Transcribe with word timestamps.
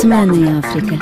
Semana 0.00 0.34
em 0.34 0.58
África. 0.58 0.96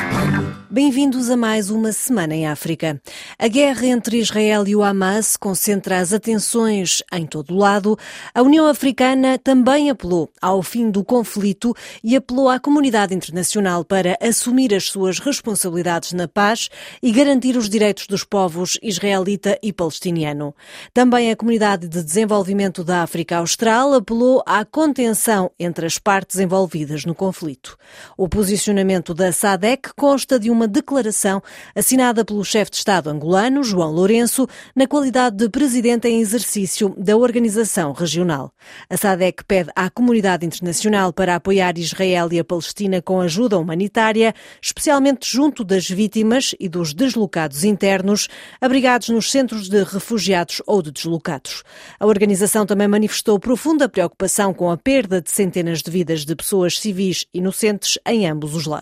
Bem-vindos 0.69 1.31
a 1.31 1.37
mais 1.37 1.71
uma 1.71 1.93
Semana 1.93 2.35
em 2.35 2.47
África. 2.47 3.01
A 3.39 3.49
guerra 3.49 3.87
entre 3.87 4.19
Israel 4.19 4.67
e 4.67 4.75
o 4.77 4.83
Hamas 4.83 5.37
concentra 5.37 5.99
as 5.99 6.13
atenções 6.13 7.03
em 7.13 7.25
todo 7.25 7.55
o 7.55 7.59
lado. 7.59 7.97
A 8.35 8.43
União 8.43 8.67
Africana 8.67 9.39
também 9.39 9.89
apelou 9.89 10.29
ao 10.43 10.63
fim 10.63 10.91
do 10.91 11.05
conflito 11.05 11.75
e 12.03 12.17
apelou 12.17 12.51
à 12.51 12.59
comunidade 12.59 13.15
internacional 13.15 13.85
para 13.85 14.19
assumir 14.21 14.75
as 14.75 14.85
suas 14.85 15.21
responsabilidades 15.21 16.13
na 16.13 16.27
paz 16.29 16.69
e 17.03 17.13
garantir 17.13 17.57
os 17.57 17.69
direitos 17.69 18.07
dos 18.07 18.25
povos 18.25 18.79
israelita 18.83 19.59
e 19.63 19.73
palestiniano. 19.73 20.55
Também 20.93 21.31
a 21.31 21.37
Comunidade 21.37 21.89
de 21.89 22.03
Desenvolvimento 22.03 22.85
da 22.85 23.03
África 23.03 23.39
Austral 23.39 23.95
apelou 23.95 24.43
à 24.45 24.65
contenção 24.65 25.51
entre 25.59 25.87
as 25.87 25.99
partes 25.99 26.39
envolvidas 26.39 27.05
no 27.05 27.15
conflito. 27.15 27.79
O 28.17 28.29
posicionamento 28.29 28.88
da 29.15 29.31
SADEC 29.31 29.91
consta 29.95 30.41
de 30.41 30.51
uma 30.51 30.67
declaração 30.67 31.43
assinada 31.75 32.25
pelo 32.25 32.43
chefe 32.43 32.71
de 32.71 32.79
Estado 32.79 33.11
angolano, 33.11 33.63
João 33.63 33.93
Lourenço, 33.93 34.49
na 34.75 34.87
qualidade 34.87 35.37
de 35.37 35.49
presidente 35.51 36.09
em 36.09 36.23
exercício 36.23 36.95
da 36.97 37.15
organização 37.15 37.93
regional. 37.93 38.51
A 38.89 38.97
SADEC 38.97 39.45
pede 39.45 39.71
à 39.77 39.91
comunidade 39.91 40.47
internacional 40.47 41.13
para 41.13 41.35
apoiar 41.35 41.77
Israel 41.77 42.33
e 42.33 42.39
a 42.39 42.45
Palestina 42.45 43.03
com 43.03 43.21
ajuda 43.21 43.59
humanitária, 43.59 44.35
especialmente 44.63 45.31
junto 45.31 45.65
das 45.65 45.87
vítimas 45.87 46.55
e 46.59 46.67
dos 46.67 46.95
deslocados 46.95 47.65
internos, 47.65 48.27
abrigados 48.59 49.11
nos 49.11 49.31
centros 49.31 49.69
de 49.69 49.83
refugiados 49.83 50.63
ou 50.67 50.81
de 50.81 50.91
deslocados. 50.91 51.63
A 52.01 52.07
organização 52.07 52.65
também 52.65 52.89
manifestou 52.89 53.39
profunda 53.39 53.87
preocupação 53.87 54.55
com 54.55 54.71
a 54.71 54.79
perda 54.79 55.21
de 55.21 55.31
centenas 55.31 55.83
de 55.83 55.91
vidas 55.91 56.25
de 56.25 56.35
pessoas 56.35 56.79
civis 56.79 57.27
inocentes 57.35 57.99
em 58.07 58.27
ambos 58.27 58.55
os 58.55 58.65
lados. 58.65 58.78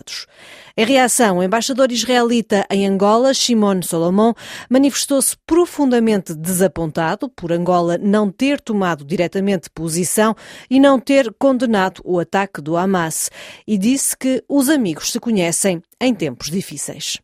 Em 0.77 0.85
reação, 0.85 1.39
o 1.39 1.43
embaixador 1.43 1.91
israelita 1.91 2.67
em 2.71 2.87
Angola, 2.87 3.33
Shimon 3.33 3.81
Solomon, 3.83 4.35
manifestou-se 4.69 5.37
profundamente 5.47 6.35
desapontado 6.35 7.29
por 7.31 7.51
Angola 7.51 7.97
não 7.97 8.31
ter 8.31 8.61
tomado 8.61 9.05
diretamente 9.05 9.71
posição 9.71 10.35
e 10.69 10.79
não 10.79 11.01
ter 11.01 11.33
condenado 11.39 12.03
o 12.05 12.19
ataque 12.19 12.61
do 12.61 12.77
Hamas 12.77 13.31
e 13.67 13.79
disse 13.79 14.17
que 14.17 14.45
os 14.49 14.69
amigos 14.69 15.13
se 15.13 15.21
conhecem 15.21 15.83
em 16.01 16.15
tempos 16.15 16.51
difíceis. 16.51 17.19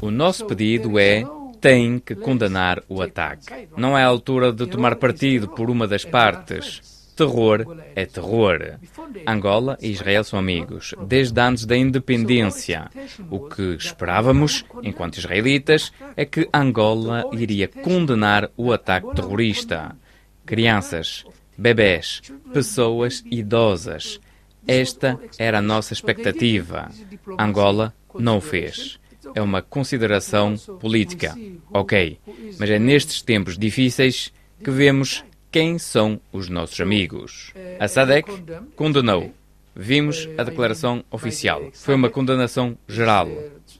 O 0.00 0.10
nosso 0.10 0.46
pedido 0.46 0.98
é 0.98 1.24
tem 1.60 1.98
que 1.98 2.14
condenar 2.14 2.82
o 2.88 3.02
ataque. 3.02 3.68
Não 3.76 3.96
é 3.96 4.04
a 4.04 4.06
altura 4.06 4.52
de 4.52 4.66
tomar 4.66 4.96
partido 4.96 5.48
por 5.48 5.70
uma 5.70 5.86
das 5.86 6.04
partes. 6.04 6.95
Terror 7.16 7.78
é 7.94 8.04
terror. 8.04 8.78
Angola 9.26 9.78
e 9.80 9.90
Israel 9.90 10.22
são 10.22 10.38
amigos, 10.38 10.94
desde 11.06 11.40
antes 11.40 11.64
da 11.64 11.74
independência. 11.74 12.90
O 13.30 13.48
que 13.48 13.74
esperávamos, 13.74 14.66
enquanto 14.82 15.16
israelitas, 15.16 15.92
é 16.14 16.26
que 16.26 16.46
Angola 16.52 17.24
iria 17.32 17.68
condenar 17.68 18.50
o 18.54 18.70
ataque 18.70 19.14
terrorista. 19.14 19.96
Crianças, 20.44 21.24
bebés, 21.56 22.20
pessoas 22.52 23.24
idosas. 23.30 24.20
Esta 24.68 25.18
era 25.38 25.58
a 25.58 25.62
nossa 25.62 25.94
expectativa. 25.94 26.90
Angola 27.38 27.94
não 28.18 28.36
o 28.38 28.42
fez. 28.42 29.00
É 29.34 29.40
uma 29.40 29.62
consideração 29.62 30.56
política. 30.80 31.34
Ok, 31.72 32.18
mas 32.58 32.68
é 32.68 32.78
nestes 32.78 33.22
tempos 33.22 33.56
difíceis 33.56 34.32
que 34.62 34.70
vemos 34.70 35.24
quem 35.50 35.78
são 35.78 36.20
os 36.32 36.48
nossos 36.48 36.80
amigos. 36.80 37.52
A 37.78 37.88
SADEC 37.88 38.30
condenou. 38.74 39.32
Vimos 39.74 40.26
a 40.38 40.42
declaração 40.42 41.04
oficial. 41.10 41.62
Foi 41.74 41.94
uma 41.94 42.08
condenação 42.08 42.78
geral 42.88 43.28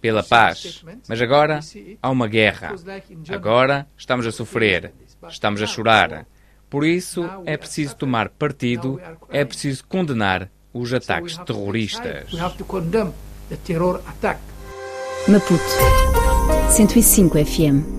pela 0.00 0.22
paz. 0.22 0.84
Mas 1.08 1.22
agora 1.22 1.60
há 2.02 2.10
uma 2.10 2.28
guerra. 2.28 2.74
Agora 3.30 3.86
estamos 3.96 4.26
a 4.26 4.32
sofrer. 4.32 4.92
Estamos 5.28 5.62
a 5.62 5.66
chorar. 5.66 6.26
Por 6.68 6.84
isso 6.84 7.24
é 7.46 7.56
preciso 7.56 7.96
tomar 7.96 8.28
partido, 8.28 9.00
é 9.30 9.44
preciso 9.44 9.86
condenar 9.86 10.50
os 10.72 10.92
ataques 10.92 11.38
terroristas. 11.38 12.30
Maputo 15.28 15.64
105 16.70 17.44
FM 17.44 17.95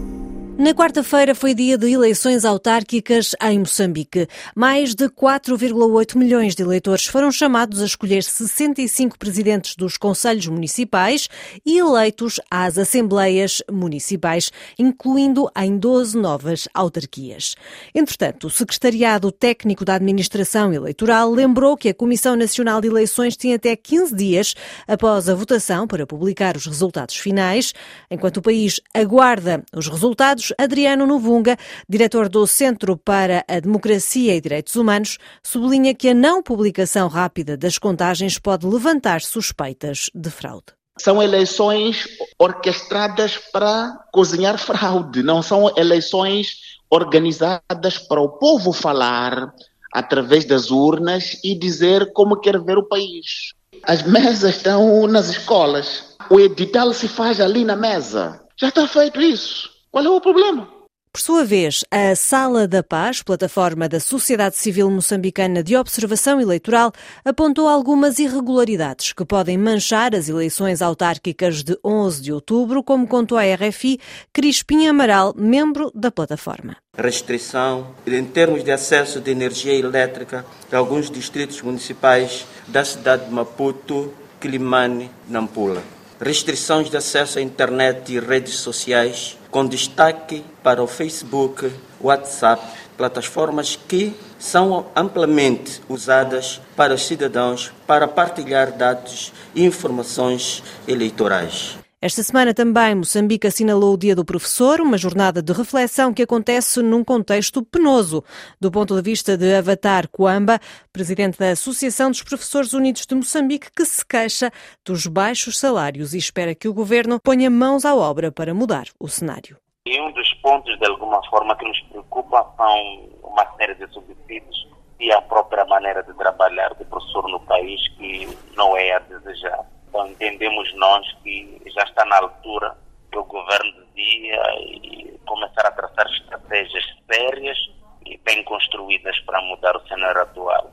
na 0.58 0.74
quarta-feira 0.74 1.36
foi 1.36 1.54
dia 1.54 1.78
de 1.78 1.92
eleições 1.92 2.44
autárquicas 2.44 3.36
em 3.44 3.60
Moçambique. 3.60 4.28
Mais 4.56 4.96
de 4.96 5.08
4,8 5.08 6.18
milhões 6.18 6.56
de 6.56 6.64
eleitores 6.64 7.06
foram 7.06 7.32
chamados 7.32 7.80
a 7.80 7.86
escolher 7.86 8.24
65 8.24 9.20
presidentes 9.20 9.76
dos 9.76 9.98
conselhos 9.98 10.48
municipais 10.48 11.30
e 11.64 11.78
eleitos 11.78 12.40
às 12.50 12.80
assembleias 12.80 13.62
municipais, 13.72 14.52
incluindo 14.80 15.48
em 15.56 15.78
12 15.78 16.18
novas 16.18 16.68
autarquias. 16.74 17.56
Entretanto, 17.94 18.48
o 18.48 18.50
Secretariado 18.50 19.32
Técnico 19.32 19.86
da 19.86 19.94
Administração 19.94 20.74
Eleitoral 20.74 21.32
lembrou 21.32 21.78
que 21.78 21.90
a 21.90 21.94
Comissão 21.94 22.36
Nacional 22.36 22.82
de 22.82 22.88
Eleições 22.88 23.38
tinha 23.38 23.58
até 23.58 23.76
15 23.76 24.16
dias 24.16 24.56
após 24.88 25.30
a 25.30 25.36
votação 25.36 25.86
para 25.86 26.08
publicar 26.08 26.58
os 26.58 26.66
resultados 26.66 27.16
finais, 27.16 27.74
enquanto 28.10 28.38
o 28.38 28.42
país 28.42 28.82
aguarda 28.96 29.64
os 29.72 29.88
resultados 29.88 30.47
Adriano 30.58 31.06
Novunga, 31.06 31.58
diretor 31.88 32.30
do 32.30 32.46
Centro 32.46 32.98
para 32.98 33.44
a 33.48 33.60
Democracia 33.60 34.36
e 34.36 34.42
Direitos 34.42 34.76
Humanos, 34.76 35.18
sublinha 35.44 35.96
que 35.96 36.10
a 36.10 36.14
não 36.14 36.44
publicação 36.44 37.08
rápida 37.08 37.58
das 37.58 37.78
contagens 37.78 38.38
pode 38.38 38.66
levantar 38.66 39.22
suspeitas 39.22 40.10
de 40.14 40.30
fraude. 40.30 40.68
São 41.00 41.22
eleições 41.22 42.08
orquestradas 42.40 43.38
para 43.52 43.98
cozinhar 44.12 44.58
fraude, 44.58 45.22
não 45.22 45.42
são 45.42 45.72
eleições 45.78 46.78
organizadas 46.90 47.98
para 48.08 48.22
o 48.22 48.30
povo 48.30 48.72
falar 48.72 49.54
através 49.94 50.46
das 50.46 50.72
urnas 50.72 51.38
e 51.44 51.58
dizer 51.58 52.12
como 52.14 52.40
quer 52.40 52.60
ver 52.60 52.78
o 52.78 52.88
país. 52.88 53.54
As 53.84 54.04
mesas 54.04 54.56
estão 54.56 55.08
nas 55.08 55.30
escolas. 55.30 56.16
O 56.30 56.40
edital 56.40 56.94
se 56.94 57.08
faz 57.08 57.40
ali 57.40 57.64
na 57.64 57.76
mesa. 57.76 58.42
Já 58.60 58.70
está 58.70 58.88
feito 58.88 59.22
isso. 59.22 59.70
Qual 59.98 60.06
é 60.06 60.10
o 60.12 60.22
problema? 60.22 60.70
Por 61.12 61.20
sua 61.20 61.44
vez, 61.44 61.84
a 61.90 62.16
Sala 62.16 62.68
da 62.68 62.84
Paz, 62.84 63.24
plataforma 63.24 63.90
da 63.90 64.00
Sociedade 64.00 64.56
Civil 64.56 64.92
Moçambicana 64.92 65.64
de 65.64 65.76
Observação 65.76 66.40
Eleitoral, 66.40 66.92
apontou 67.26 67.68
algumas 67.68 68.20
irregularidades 68.20 69.12
que 69.12 69.26
podem 69.26 69.58
manchar 69.58 70.14
as 70.14 70.30
eleições 70.30 70.84
autárquicas 70.84 71.64
de 71.64 71.76
11 71.84 72.22
de 72.22 72.32
outubro, 72.32 72.84
como 72.84 73.08
contou 73.08 73.40
a 73.40 73.56
RFI 73.56 74.00
Crispim 74.32 74.86
Amaral, 74.86 75.34
membro 75.36 75.92
da 75.96 76.12
plataforma. 76.12 76.78
Restrição 76.96 77.96
em 78.06 78.24
termos 78.24 78.64
de 78.64 78.70
acesso 78.70 79.20
de 79.20 79.32
energia 79.32 79.74
elétrica 79.74 80.46
de 80.70 80.76
alguns 80.76 81.10
distritos 81.10 81.60
municipais 81.64 82.46
da 82.68 82.86
cidade 82.86 83.26
de 83.26 83.32
Maputo, 83.32 84.14
Quilimane, 84.40 85.10
Nampula. 85.28 85.82
Restrições 86.22 86.88
de 86.88 86.98
acesso 86.98 87.40
à 87.40 87.42
internet 87.42 88.14
e 88.14 88.20
redes 88.20 88.56
sociais 88.56 89.38
com 89.58 89.66
destaque 89.66 90.46
para 90.62 90.84
o 90.84 90.86
Facebook, 90.86 91.74
WhatsApp, 92.00 92.62
plataformas 92.96 93.76
que 93.76 94.16
são 94.38 94.86
amplamente 94.96 95.82
usadas 95.90 96.62
para 96.76 96.94
os 96.94 97.08
cidadãos 97.08 97.74
para 97.88 98.08
partilhar 98.08 98.72
dados 98.72 99.34
e 99.56 99.66
informações 99.66 100.62
eleitorais. 100.88 101.76
Esta 102.00 102.22
semana 102.22 102.54
também 102.54 102.94
Moçambique 102.94 103.48
assinalou 103.48 103.96
o 103.96 103.98
Dia 103.98 104.16
do 104.16 104.24
Professor, 104.24 104.80
uma 104.80 105.00
jornada 105.00 105.42
de 105.42 105.52
reflexão 105.52 106.14
que 106.14 106.22
acontece 106.22 106.80
num 106.84 107.04
contexto 107.04 107.66
penoso. 107.66 108.24
Do 108.62 108.70
ponto 108.70 108.96
de 108.96 109.02
vista 109.02 109.36
de 109.36 109.56
Avatar 109.56 110.08
Coamba, 110.08 110.60
presidente 110.94 111.40
da 111.40 111.50
Associação 111.50 112.12
dos 112.12 112.22
Professores 112.22 112.74
Unidos 112.74 113.04
de 113.08 113.16
Moçambique, 113.16 113.72
que 113.76 113.84
se 113.84 114.06
queixa 114.06 114.52
dos 114.86 115.08
baixos 115.08 115.58
salários 115.58 116.14
e 116.14 116.20
espera 116.20 116.54
que 116.54 116.68
o 116.68 116.74
governo 116.74 117.20
ponha 117.20 117.50
mãos 117.50 117.84
à 117.84 117.96
obra 117.96 118.32
para 118.32 118.54
mudar 118.54 118.86
o 119.00 119.08
cenário. 119.08 119.58
E 119.88 120.00
um 120.00 120.12
dos 120.12 120.32
pontos, 120.36 120.78
de 120.78 120.86
alguma 120.86 121.20
forma, 121.32 121.58
que 121.58 121.68
nos 121.68 121.82
preocupa 121.90 122.46
são 122.58 123.10
uma 123.24 123.58
série 123.58 123.74
de 123.74 123.92
subsídios 123.92 124.68
e 125.00 125.12
a 125.12 125.20
própria 125.24 125.66
maneira 125.66 126.04
de 126.04 126.14
trabalhar 126.14 126.76
do 126.76 126.86
professor 126.86 127.28
no 127.28 127.40
país 127.40 127.82
que 127.98 128.38
não 128.56 128.78
é 128.78 128.98
a 128.98 129.00
desejar. 129.00 129.66
Então 129.98 130.10
entendemos 130.10 130.72
nós 130.76 131.08
que 131.24 131.60
já 131.76 131.82
está 131.82 132.06
na 132.06 132.18
altura 132.18 132.78
do 133.12 133.24
governo 133.24 133.84
dia 133.96 134.40
e 134.60 135.20
começar 135.26 135.66
a 135.66 135.72
traçar 135.72 136.06
estratégias 136.12 136.84
sérias 137.12 137.58
e 138.06 138.16
bem 138.24 138.44
construídas 138.44 139.20
para 139.22 139.42
mudar 139.42 139.76
o 139.76 139.88
cenário 139.88 140.22
atual. 140.22 140.72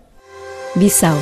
Bissau 0.77 1.17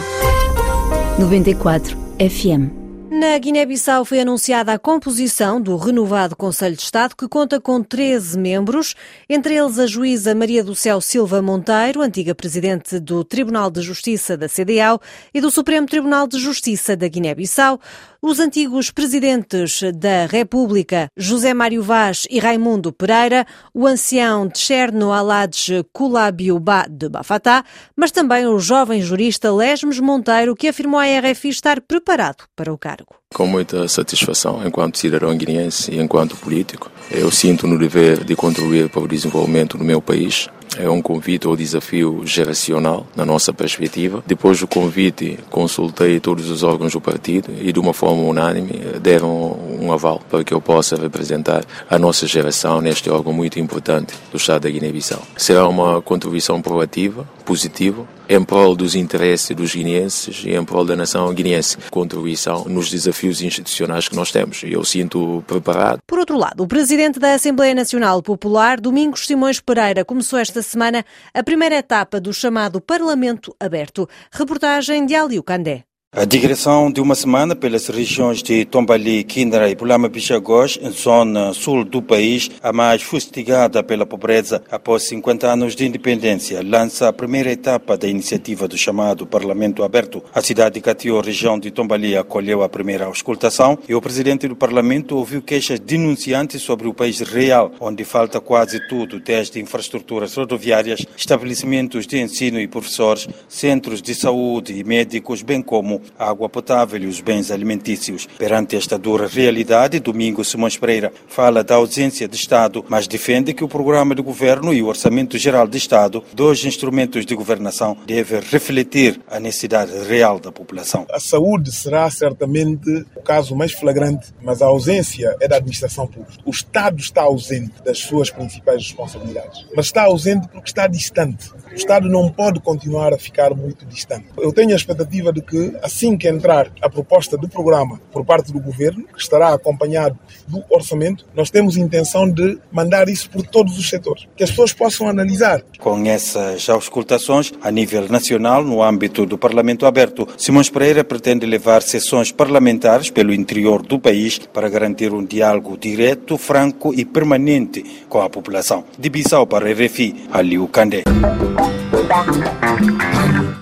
94 1.21 1.97
FM 2.19 2.82
Na 3.15 3.37
Guiné-Bissau 3.37 4.07
foi 4.07 4.21
anunciada 4.21 4.73
a 4.73 4.79
composição 4.79 5.61
do 5.61 5.77
renovado 5.77 6.35
Conselho 6.35 6.75
de 6.75 6.81
Estado, 6.81 7.15
que 7.15 7.29
conta 7.29 7.61
com 7.61 7.83
13 7.83 8.39
membros, 8.39 8.95
entre 9.29 9.55
eles 9.55 9.79
a 9.79 9.87
juíza 9.87 10.35
Maria 10.35 10.65
do 10.65 10.75
Céu 10.75 10.99
Silva 10.99 11.43
Monteiro, 11.43 12.01
antiga 12.01 12.35
presidente 12.35 12.99
do 12.99 13.23
Tribunal 13.23 13.71
de 13.71 13.83
Justiça 13.83 14.35
da 14.35 14.49
CDAO 14.49 14.99
e 15.35 15.43
do 15.43 15.51
Supremo 15.51 15.87
Tribunal 15.87 16.27
de 16.27 16.39
Justiça 16.39 16.97
da 16.97 17.07
Guiné-Bissau, 17.07 17.79
os 18.25 18.39
antigos 18.39 18.91
presidentes 18.91 19.83
da 19.97 20.27
República, 20.27 21.09
José 21.17 21.53
Mário 21.53 21.83
Vaz 21.83 22.25
e 22.31 22.39
Raimundo 22.39 22.93
Pereira, 22.93 23.45
o 23.75 23.85
ancião 23.85 24.49
Tcherno 24.49 25.13
Aladj 25.13 25.83
Kulabiuba 25.93 26.87
de 26.89 27.09
Bafatá, 27.09 27.65
mas 27.97 28.13
também 28.13 28.47
o 28.47 28.61
jovem 28.61 29.03
jurista 29.03 29.53
Lesmes 29.53 29.99
Monteiro, 29.99 30.55
que 30.55 30.69
afirmou 30.69 31.01
à 31.01 31.05
RFI 31.05 31.49
estar 31.49 31.81
preparado 31.81 32.45
para 32.55 32.73
o 32.73 32.79
cargo. 32.79 33.02
Com 33.35 33.47
muita 33.47 33.89
satisfação, 33.89 34.67
enquanto 34.67 34.99
cidadão 34.99 35.37
guineense 35.37 35.91
e 35.93 35.99
enquanto 35.99 36.37
político, 36.37 36.91
eu 37.11 37.31
sinto 37.31 37.67
no 37.67 37.79
dever 37.79 38.25
de 38.25 38.37
contribuir 38.37 38.89
para 38.89 39.03
o 39.03 39.09
desenvolvimento 39.09 39.79
do 39.79 39.85
meu 39.85 40.03
país 40.03 40.49
é 40.79 40.89
um 40.89 41.03
convite 41.03 41.47
ao 41.47 41.57
desafio 41.57 42.23
geracional, 42.25 43.07
na 43.15 43.25
nossa 43.25 43.53
perspectiva. 43.53 44.23
Depois 44.27 44.61
do 44.61 44.67
convite, 44.67 45.39
consultei 45.51 46.21
todos 46.21 46.51
os 46.51 46.63
órgãos 46.63 46.93
do 46.93 47.01
partido 47.01 47.51
e, 47.61 47.73
de 47.73 47.79
uma 47.79 47.93
forma 47.93 48.23
unânime, 48.23 48.81
deram 49.01 49.59
um 49.81 49.93
aval 49.93 50.21
para 50.31 50.45
que 50.45 50.55
eu 50.55 50.61
possa 50.61 50.97
representar 50.97 51.65
a 51.89 51.99
nossa 51.99 52.27
geração 52.27 52.81
neste 52.81 53.11
órgão 53.11 53.33
muito 53.33 53.59
importante 53.59 54.15
do 54.31 54.37
Estado 54.37 54.63
da 54.63 54.71
Guiné-Bissau. 54.71 55.23
Será 55.37 55.67
uma 55.69 56.01
contribuição 56.01 56.61
proativa, 56.61 57.29
positiva, 57.45 58.07
em 58.29 58.43
prol 58.43 58.75
dos 58.75 58.95
interesses 58.95 59.55
dos 59.55 59.75
guineenses 59.75 60.43
e 60.45 60.55
em 60.55 60.65
prol 60.65 60.85
da 60.85 60.97
nação 60.97 61.33
guineense. 61.35 61.77
Contribuição 61.91 62.65
nos 62.65 62.91
desafios 62.91 63.43
institucionais 63.43 64.09
que 64.09 64.17
nós 64.17 64.31
temos. 64.31 64.63
Eu 64.65 64.85
sinto 64.85 65.45
preparado. 65.47 65.99
Por 66.07 66.19
outro 66.19 66.39
lado, 66.39 66.63
o 66.63 66.67
presidente 66.67 67.19
da 67.19 67.35
Assembleia 67.35 67.75
Nacional 67.75 68.23
Popular, 68.23 68.81
Domingos 68.81 69.27
Simões 69.27 69.61
Pereira, 69.61 70.05
começou 70.05 70.39
esta 70.39 70.62
semana 70.63 71.05
a 71.35 71.43
primeira 71.43 71.77
etapa 71.77 72.21
do 72.21 72.33
chamado 72.33 72.81
Parlamento 72.81 73.55
Aberto. 73.59 74.09
Reportagem 74.31 75.07
de 75.07 75.15
Aliu 75.15 75.43
Candé. 75.43 75.92
A 76.15 76.27
digressão 76.27 76.93
de 76.93 77.01
uma 77.01 77.15
semana 77.15 77.57
pelas 77.57 77.89
regiões 77.89 78.43
de 78.43 78.67
Tombali, 78.67 79.25
Kindra 79.25 79.71
e 79.71 79.75
Pulama 79.75 80.11
Pichagos, 80.11 80.79
zona 80.91 81.55
sul 81.55 81.87
do 81.87 82.03
país, 82.03 82.51
a 82.63 82.71
mais 82.71 83.01
fustigada 83.01 83.83
pela 83.83 84.05
pobreza 84.05 84.63
após 84.71 85.05
50 85.05 85.51
anos 85.51 85.75
de 85.75 85.87
independência, 85.87 86.63
lança 86.63 87.09
a 87.09 87.15
primeira 87.15 87.51
etapa 87.51 87.97
da 87.97 88.07
iniciativa 88.07 88.69
do 88.69 88.77
chamado 88.77 89.27
Parlamento 89.27 89.83
Aberto. 89.83 90.23
A 90.35 90.43
cidade 90.43 90.75
de 90.75 90.81
Catió, 90.83 91.19
região 91.23 91.59
de 91.59 91.71
Tombali, 91.71 92.15
acolheu 92.15 92.63
a 92.63 92.69
primeira 92.69 93.07
auscultação 93.07 93.79
e 93.89 93.95
o 93.95 94.03
presidente 94.03 94.47
do 94.47 94.55
Parlamento 94.55 95.17
ouviu 95.17 95.41
queixas 95.41 95.81
denunciantes 95.81 96.61
sobre 96.61 96.87
o 96.87 96.93
país 96.93 97.21
real, 97.21 97.73
onde 97.81 98.05
falta 98.05 98.39
quase 98.39 98.87
tudo, 98.87 99.19
desde 99.19 99.61
infraestruturas 99.61 100.35
rodoviárias, 100.35 101.07
estabelecimentos 101.17 102.07
de 102.07 102.21
ensino 102.21 102.61
e 102.61 102.69
professores, 102.69 103.27
centros 103.49 104.03
de 104.03 104.15
saúde 104.15 104.79
e 104.79 104.85
médicos, 104.85 105.41
bem 105.41 105.63
como 105.63 106.02
a 106.19 106.31
água 106.31 106.49
potável 106.49 107.01
e 107.01 107.07
os 107.07 107.21
bens 107.21 107.51
alimentícios. 107.51 108.27
Perante 108.39 108.77
esta 108.77 108.99
dura 108.99 109.27
realidade, 109.27 110.01
Domingos 110.01 110.49
Simões 110.49 110.77
Pereira 110.77 111.13
fala 111.29 111.63
da 111.65 111.77
ausência 111.77 112.29
de 112.29 112.37
Estado, 112.37 112.85
mas 112.89 113.07
defende 113.07 113.53
que 113.53 113.65
o 113.65 113.69
programa 113.69 114.15
de 114.15 114.23
governo 114.23 114.73
e 114.73 114.83
o 114.83 114.87
Orçamento 114.87 115.39
Geral 115.39 115.67
de 115.67 115.79
Estado, 115.79 116.23
dois 116.33 116.65
instrumentos 116.65 117.25
de 117.25 117.35
governação, 117.35 117.97
devem 118.07 118.41
refletir 118.41 119.21
a 119.31 119.39
necessidade 119.39 119.93
real 120.09 120.39
da 120.39 120.53
população. 120.53 121.07
A 121.11 121.21
saúde 121.21 121.73
será 121.73 122.11
certamente 122.11 123.05
o 123.17 123.21
caso 123.23 123.55
mais 123.55 123.73
flagrante, 123.73 124.33
mas 124.43 124.63
a 124.63 124.67
ausência 124.67 125.37
é 125.41 125.49
da 125.49 125.57
administração 125.57 126.07
pública. 126.07 126.43
O 126.45 126.51
Estado 126.51 126.99
está 127.01 127.23
ausente 127.23 127.83
das 127.85 127.99
suas 127.99 128.31
principais 128.31 128.83
responsabilidades, 128.83 129.67
mas 129.75 129.87
está 129.87 130.03
ausente 130.03 130.49
porque 130.49 130.69
está 130.69 130.87
distante. 130.87 131.51
O 131.71 131.75
Estado 131.75 132.09
não 132.09 132.31
pode 132.31 132.61
continuar 132.61 133.13
a 133.13 133.19
ficar 133.19 133.55
muito 133.55 133.85
distante. 133.87 134.27
Eu 134.37 134.53
tenho 134.53 134.73
a 134.73 134.77
expectativa 134.77 135.33
de 135.33 135.41
que 135.41 135.77
a 135.83 135.89
assim 135.93 136.17
que 136.17 136.27
entrar 136.27 136.73
a 136.81 136.89
proposta 136.89 137.37
do 137.37 137.49
programa 137.49 138.01
por 138.11 138.25
parte 138.25 138.51
do 138.51 138.59
governo, 138.59 139.05
que 139.05 139.21
estará 139.21 139.53
acompanhado 139.53 140.19
do 140.49 140.65
orçamento, 140.71 141.27
nós 141.35 141.51
temos 141.51 141.77
intenção 141.77 142.29
de 142.29 142.59
mandar 142.73 143.09
isso 143.09 143.29
por 143.29 143.47
todos 143.47 143.79
os 143.79 143.89
setores, 143.89 144.27
que 144.35 144.43
as 144.43 144.51
pessoas 144.51 144.73
possam 144.73 145.09
analisar. 145.09 145.63
Com 145.79 146.05
essas 146.07 146.69
auscultações 146.69 147.53
a 147.63 147.71
nível 147.71 148.09
nacional, 148.09 148.65
no 148.65 148.83
âmbito 148.83 149.27
do 149.27 149.37
Parlamento 149.37 149.85
Aberto, 149.85 150.27
Simões 150.39 150.71
Pereira 150.71 151.05
pretende 151.05 151.45
levar 151.45 151.83
sessões 151.83 152.33
parlamentares 152.33 153.11
pelo 153.11 153.35
interior 153.35 153.83
do 153.83 153.99
país 153.99 154.39
para 154.39 154.69
garantir 154.69 155.13
um 155.13 155.25
diálogo 155.25 155.77
direto, 155.77 156.39
franco 156.39 156.95
e 156.95 157.05
permanente 157.05 158.05
com 158.09 158.21
a 158.21 158.31
população. 158.31 158.85
De 158.99 159.11
Bissau 159.11 159.47
para 159.47 159.71
RFI, 159.71 160.29
Aliu 160.33 160.67
Candé. 160.69 161.03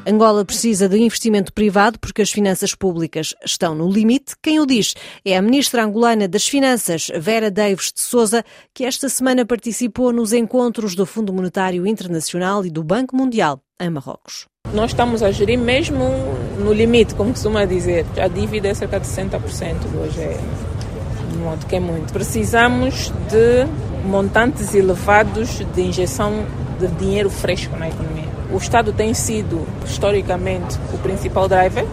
Angola 0.07 0.45
precisa 0.45 0.89
de 0.89 0.99
investimento 0.99 1.53
privado 1.53 1.99
porque 1.99 2.20
as 2.21 2.31
finanças 2.31 2.75
públicas 2.75 3.35
estão 3.45 3.75
no 3.75 3.91
limite. 3.91 4.35
Quem 4.43 4.61
o 4.61 4.67
diz 4.67 4.95
é 5.25 5.37
a 5.37 5.43
ministra 5.43 5.85
angolana 5.85 6.29
das 6.29 6.47
Finanças, 6.47 7.11
Vera 7.17 7.51
Davis 7.51 7.93
de 7.93 8.01
Souza, 8.01 8.45
que 8.75 8.85
esta 8.85 9.09
semana 9.09 9.45
participou 9.45 10.13
nos 10.13 10.33
encontros 10.33 10.95
do 10.95 11.07
Fundo 11.07 11.33
Monetário 11.33 11.87
Internacional 11.87 12.65
e 12.65 12.71
do 12.71 12.85
Banco 12.85 13.17
Mundial 13.17 13.61
em 13.81 13.91
Marrocos. 13.91 14.47
Nós 14.73 14.91
estamos 14.91 15.23
a 15.23 15.31
gerir 15.31 15.59
mesmo 15.59 16.05
no 16.59 16.73
limite, 16.73 17.15
como 17.15 17.33
costuma 17.33 17.65
dizer. 17.65 18.05
A 18.19 18.29
dívida 18.29 18.69
é 18.69 18.75
cerca 18.75 19.01
de 19.01 19.07
60% 19.07 19.41
hoje, 19.97 20.21
é, 20.21 20.39
modo 21.41 21.67
que 21.67 21.77
é 21.77 21.81
muito. 21.81 22.13
Precisamos 22.13 23.13
de 23.29 23.67
montantes 24.07 24.75
elevados 24.75 25.61
de 25.75 25.83
injeção 25.83 26.45
de 26.79 26.87
dinheiro 26.89 27.29
fresco 27.29 27.77
na 27.77 27.89
economia. 27.89 28.29
O 28.53 28.57
Estado 28.57 28.93
tem 28.93 29.15
sido, 29.15 29.67
historicamente, 29.85 30.79
o 30.93 30.99
principal 30.99 31.49
driver, 31.49 31.85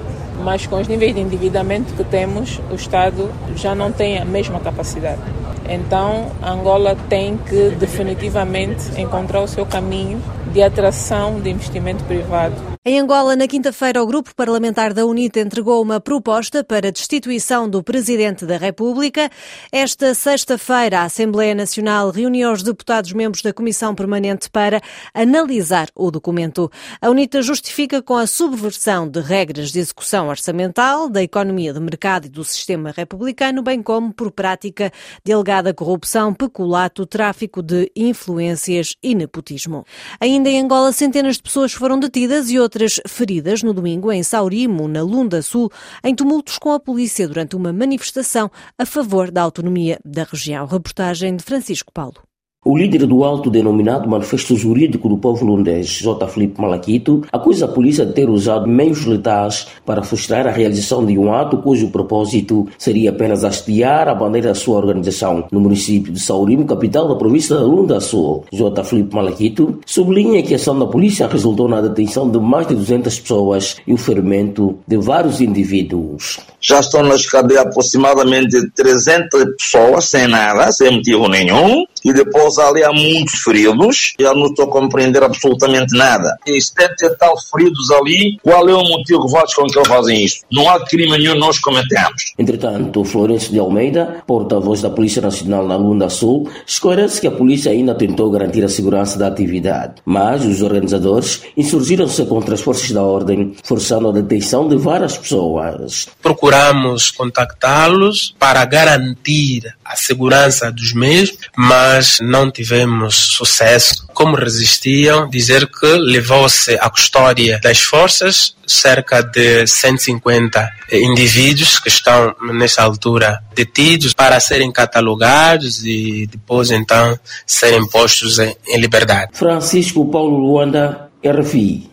mas 0.44 0.66
com 0.66 0.80
os 0.80 0.88
níveis 0.88 1.13
de 1.13 1.22
endividamento 1.22 1.94
que 1.94 2.04
temos, 2.04 2.60
o 2.72 2.75
Estado 2.75 3.30
já 3.56 3.74
não 3.74 3.92
tem 3.92 4.18
a 4.18 4.25
mesma 4.25 4.60
capacidade. 4.60 5.22
Então, 5.69 6.31
Angola 6.42 6.95
tem 7.10 7.38
que 7.38 7.72
definitivamente 7.72 9.00
encontrar 9.00 9.42
o 9.42 9.48
seu 9.48 9.66
caminho 9.66 10.22
de 10.54 10.62
atração 10.62 11.39
de 11.39 11.50
investimento 11.50 12.04
privado 12.06 12.76
em 12.88 13.01
Angola, 13.01 13.36
na 13.36 13.50
quinta-feira, 13.50 14.01
o 14.01 14.07
grupo 14.07 14.34
parlamentar 14.34 14.94
da 14.94 15.06
UNITA 15.06 15.42
entregou 15.42 15.81
uma 15.81 16.00
proposta 16.00 16.63
para 16.63 16.88
a 16.88 16.92
destituição 16.92 17.69
do 17.69 17.84
Presidente 17.84 18.45
da 18.45 18.56
República. 18.56 19.30
Esta 19.69 20.13
sexta-feira, 20.13 21.01
a 21.01 21.04
Assembleia 21.04 21.54
Nacional 21.54 22.10
reuniu 22.12 22.50
os 22.50 22.63
deputados 22.63 23.12
membros 23.12 23.42
da 23.42 23.51
Comissão 23.51 23.94
Permanente 23.94 24.50
para 24.50 24.80
analisar 25.13 25.89
o 25.94 26.10
documento. 26.10 26.72
A 27.01 27.10
UNITA 27.10 27.42
justifica 27.42 28.01
com 28.01 28.16
a 28.16 28.25
subversão 28.25 29.06
de 29.06 29.19
regras 29.19 29.69
de 29.74 29.80
execução 29.80 30.30
orçamental, 30.30 31.10
da 31.10 31.22
economia 31.22 31.74
de 31.74 31.82
mercado 31.82 32.27
e 32.27 32.29
do 32.29 32.46
sistema 32.46 32.94
republicano, 32.96 33.62
bem 33.62 33.84
como 33.84 34.13
por 34.13 34.32
prática 34.32 34.94
de 35.25 35.34
alegada 35.34 35.74
corrupção, 35.74 36.34
peculato, 36.34 37.06
tráfico 37.06 37.62
de 37.62 37.91
influências 37.94 38.96
e 39.03 39.13
nepotismo. 39.13 39.84
Ainda 40.22 40.48
em 40.48 40.62
Angola, 40.62 40.94
centenas 40.94 41.36
de 41.36 41.44
pessoas 41.44 41.74
foram 41.74 42.00
detidas 42.00 42.50
e 42.50 42.58
outras 42.58 42.76
outras 42.77 43.01
feridas 43.07 43.63
no 43.63 43.74
domingo 43.74 44.12
em 44.12 44.22
Saurimo, 44.22 44.88
na 44.88 45.01
Lunda 45.01 45.41
Sul, 45.41 45.72
em 46.03 46.13
tumultos 46.13 46.60
com 46.60 46.72
a 46.72 46.79
polícia 46.79 47.27
durante 47.27 47.55
uma 47.55 47.74
manifestação 47.74 48.51
a 48.77 48.86
favor 48.86 49.31
da 49.31 49.41
autonomia 49.41 50.00
da 50.05 50.24
região. 50.24 50.67
Reportagem 50.67 51.36
de 51.36 51.43
Francisco 51.43 51.91
Paulo. 51.91 52.26
O 52.69 52.77
líder 52.77 53.05
do 53.05 53.24
autodenominado 53.24 54.09
Manifesto 54.09 54.53
Jurídico 54.53 55.07
do 55.07 55.17
Povo 55.17 55.45
Lundês, 55.45 55.88
J. 55.88 56.27
Felipe 56.27 56.59
Malaquito, 56.59 57.24
acusa 57.31 57.63
a 57.63 57.69
polícia 57.69 58.05
de 58.05 58.12
ter 58.12 58.29
usado 58.29 58.67
meios 58.67 59.05
letais 59.05 59.67
para 59.86 60.03
frustrar 60.03 60.45
a 60.45 60.51
realização 60.51 61.05
de 61.05 61.17
um 61.17 61.33
ato 61.33 61.59
cujo 61.59 61.88
propósito 61.91 62.67
seria 62.77 63.12
apenas 63.12 63.45
hastear 63.45 64.09
a 64.09 64.13
bandeira 64.13 64.50
da 64.50 64.53
sua 64.53 64.75
organização. 64.75 65.47
No 65.50 65.62
município 65.62 66.12
de 66.12 66.19
Saurimo, 66.19 66.65
capital 66.65 67.07
da 67.07 67.15
província 67.15 67.55
da 67.55 67.62
Lunda 67.62 68.01
Sul, 68.01 68.43
J. 68.51 68.83
Felipe 68.83 69.15
Malaquito 69.15 69.79
sublinha 69.86 70.43
que 70.43 70.51
a 70.51 70.57
ação 70.57 70.77
da 70.77 70.88
polícia 70.88 71.25
resultou 71.25 71.69
na 71.69 71.79
detenção 71.79 72.29
de 72.29 72.38
mais 72.38 72.67
de 72.67 72.75
200 72.75 73.17
pessoas 73.17 73.77
e 73.88 73.93
o 73.93 73.97
ferimento 73.97 74.77
de 74.86 74.97
vários 74.97 75.39
indivíduos. 75.39 76.41
Já 76.59 76.81
estão 76.81 77.01
nas 77.01 77.25
cadeias 77.25 77.65
aproximadamente 77.65 78.69
300 78.71 79.55
pessoas 79.57 80.09
sem 80.09 80.27
nada, 80.27 80.69
sem 80.74 80.91
motivo 80.91 81.29
nenhum, 81.29 81.86
e 82.03 82.12
depois 82.12 82.57
Ali 82.58 82.84
há 82.84 82.92
muitos 82.92 83.42
feridos, 83.42 84.14
eu 84.18 84.36
não 84.36 84.48
estou 84.48 84.66
a 84.66 84.70
compreender 84.70 85.24
absolutamente 85.24 85.96
nada. 85.96 86.38
E 86.46 86.62
70 86.62 87.16
tal 87.18 87.36
feridos 87.52 87.92
ali, 87.92 88.38
qual 88.42 88.68
é 88.68 88.74
o 88.74 88.84
motivo 88.84 89.26
que 89.26 89.32
faz 89.32 89.54
com 89.54 89.66
que 89.66 89.78
eles 89.78 89.88
fazem 89.88 90.24
isto? 90.24 90.46
Não 90.52 90.70
há 90.70 90.86
crime 90.86 91.18
nenhum 91.18 91.36
nós 91.36 91.60
cometemos. 91.60 92.34
Entretanto, 92.38 93.04
Florencio 93.04 93.52
de 93.52 93.60
Almeida, 93.60 94.24
porta-voz 94.26 94.82
da 94.82 94.90
Polícia 94.90 95.22
Nacional 95.22 95.66
na 95.68 95.76
Lunda 95.76 96.10
Sul, 96.10 96.50
esclarece 96.66 97.22
que 97.22 97.28
a 97.28 97.32
polícia 97.32 97.72
ainda 97.72 97.96
tentou 97.96 98.30
garantir 98.32 98.64
a 98.64 98.70
segurança 98.70 99.18
da 99.18 99.28
atividade, 99.28 99.96
mas 100.06 100.46
os 100.46 100.62
organizadores 100.62 101.42
insurgiram-se 101.56 102.26
contra 102.26 102.56
as 102.56 102.62
forças 102.62 102.92
da 102.92 103.04
ordem, 103.04 103.56
forçando 103.64 104.10
a 104.10 104.12
detenção 104.12 104.68
de 104.68 104.76
várias 104.78 105.18
pessoas. 105.18 106.08
Procuramos 106.22 107.12
contactá-los 107.12 108.36
para 108.40 108.64
garantir 108.66 109.64
a 109.84 109.96
segurança 109.96 110.72
dos 110.72 110.94
mesmos, 110.94 111.38
mas 111.56 112.20
não 112.22 112.47
tivemos 112.51 113.16
sucesso. 113.16 114.06
Como 114.13 114.36
resistiam, 114.36 115.30
dizer 115.30 115.68
que 115.68 115.86
levou-se 115.86 116.75
à 116.75 116.89
custódia 116.89 117.60
das 117.62 117.82
forças 117.82 118.56
cerca 118.66 119.22
de 119.22 119.66
150 119.66 120.70
indivíduos 120.92 121.80
que 121.80 121.88
estão 121.88 122.36
nessa 122.54 122.84
altura 122.84 123.42
detidos 123.56 124.13
para 124.13 124.39
serem 124.39 124.72
catalogados 124.72 125.86
e 125.86 126.27
depois 126.27 126.72
então 126.72 127.18
serem 127.46 127.88
postos 127.88 128.39
em, 128.39 128.56
em 128.68 128.80
liberdade. 128.80 129.32
Francisco 129.34 130.10
Paulo 130.10 130.38
Luanda, 130.38 131.10
RFI. 131.24 131.89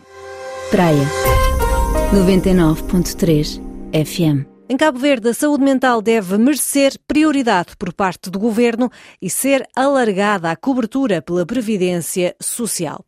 Praia 0.71 1.09
99.3 2.13 3.61
FM. 3.93 4.54
Em 4.67 4.79
Cabo 4.79 4.99
Verde, 4.99 5.29
a 5.29 5.35
saúde 5.35 5.63
mental 5.63 6.01
deve 6.01 6.39
merecer 6.39 6.99
prioridade 7.07 7.77
por 7.77 7.93
parte 7.93 8.31
do 8.31 8.39
governo 8.39 8.91
e 9.21 9.29
ser 9.29 9.69
alargada 9.77 10.51
a 10.51 10.57
cobertura 10.57 11.21
pela 11.21 11.45
Previdência 11.45 12.35
Social. 12.41 13.05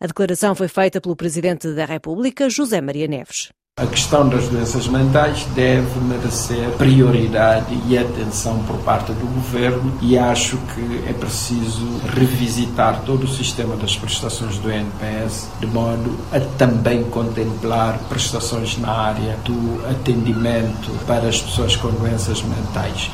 A 0.00 0.06
declaração 0.08 0.56
foi 0.56 0.66
feita 0.66 1.00
pelo 1.00 1.14
Presidente 1.14 1.72
da 1.74 1.84
República, 1.84 2.50
José 2.50 2.80
Maria 2.80 3.06
Neves. 3.06 3.52
A 3.78 3.86
questão 3.86 4.26
das 4.26 4.48
doenças 4.48 4.88
mentais 4.88 5.44
deve 5.54 6.00
merecer 6.00 6.66
prioridade 6.78 7.78
e 7.86 7.98
atenção 7.98 8.58
por 8.60 8.78
parte 8.78 9.12
do 9.12 9.26
governo 9.34 9.92
e 10.00 10.16
acho 10.16 10.56
que 10.74 11.04
é 11.06 11.12
preciso 11.12 11.86
revisitar 12.14 13.02
todo 13.04 13.24
o 13.24 13.28
sistema 13.28 13.76
das 13.76 13.94
prestações 13.94 14.56
do 14.56 14.70
NPS 14.70 15.50
de 15.60 15.66
modo 15.66 16.16
a 16.32 16.40
também 16.56 17.04
contemplar 17.04 17.98
prestações 18.08 18.78
na 18.78 18.90
área 18.90 19.36
do 19.44 19.86
atendimento 19.90 20.90
para 21.06 21.28
as 21.28 21.42
pessoas 21.42 21.76
com 21.76 21.90
doenças 21.90 22.42
mentais. 22.42 23.10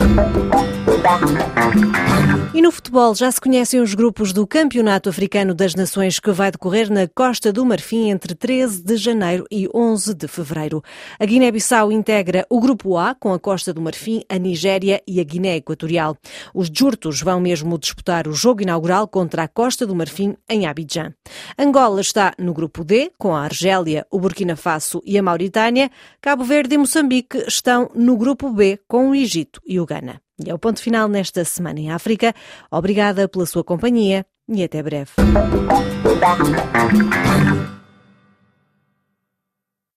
E 2.54 2.62
no 2.62 2.70
futebol 2.70 3.12
já 3.14 3.28
se 3.30 3.40
conhecem 3.40 3.80
os 3.80 3.92
grupos 3.92 4.32
do 4.32 4.46
Campeonato 4.46 5.08
Africano 5.08 5.52
das 5.52 5.74
Nações 5.74 6.20
que 6.20 6.30
vai 6.30 6.52
decorrer 6.52 6.92
na 6.92 7.08
Costa 7.08 7.52
do 7.52 7.64
Marfim 7.66 8.10
entre 8.10 8.36
13 8.36 8.84
de 8.84 8.96
janeiro 8.96 9.44
e 9.50 9.68
11 9.74 10.14
de 10.14 10.28
fevereiro. 10.28 10.80
A 11.18 11.24
Guiné-Bissau 11.24 11.90
integra 11.90 12.46
o 12.48 12.60
Grupo 12.60 12.96
A 12.96 13.16
com 13.16 13.32
a 13.32 13.38
Costa 13.38 13.72
do 13.72 13.80
Marfim, 13.80 14.22
a 14.28 14.38
Nigéria 14.38 15.02
e 15.04 15.18
a 15.18 15.24
Guiné 15.24 15.56
Equatorial. 15.56 16.16
Os 16.54 16.70
Jurtos 16.72 17.20
vão 17.20 17.40
mesmo 17.40 17.76
disputar 17.78 18.28
o 18.28 18.32
jogo 18.32 18.62
inaugural 18.62 19.08
contra 19.08 19.42
a 19.42 19.48
Costa 19.48 19.84
do 19.84 19.96
Marfim 19.96 20.36
em 20.48 20.66
Abidjan. 20.66 21.12
Angola 21.58 22.00
está 22.00 22.32
no 22.38 22.54
Grupo 22.54 22.84
D 22.84 23.10
com 23.18 23.34
a 23.34 23.42
Argélia, 23.42 24.06
o 24.08 24.20
Burkina 24.20 24.54
Faso 24.54 25.02
e 25.04 25.18
a 25.18 25.22
Mauritânia. 25.22 25.90
Cabo 26.20 26.44
Verde 26.44 26.76
e 26.76 26.78
Moçambique 26.78 27.38
estão 27.48 27.90
no 27.92 28.16
Grupo 28.16 28.50
B 28.50 28.78
com 28.86 29.10
o 29.10 29.14
Egito 29.16 29.60
e 29.66 29.80
o 29.80 29.86
Ghana. 29.86 30.20
E 30.44 30.50
é 30.50 30.54
o 30.54 30.58
ponto 30.58 30.80
final 30.80 31.08
nesta 31.08 31.44
semana 31.44 31.78
em 31.80 31.90
África. 31.90 32.34
Obrigada 32.70 33.28
pela 33.28 33.46
sua 33.46 33.64
companhia 33.64 34.26
e 34.48 34.62
até 34.62 34.82
breve. 34.82 35.12